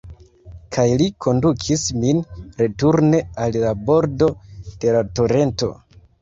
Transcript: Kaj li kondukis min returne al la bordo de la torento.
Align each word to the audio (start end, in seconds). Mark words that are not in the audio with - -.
Kaj 0.75 0.85
li 1.01 1.09
kondukis 1.25 1.83
min 2.05 2.21
returne 2.61 3.19
al 3.45 3.59
la 3.65 3.75
bordo 3.91 4.31
de 4.87 4.97
la 4.97 5.05
torento. 5.21 5.71